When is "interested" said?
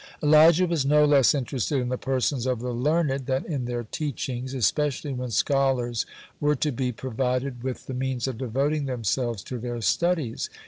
1.35-1.79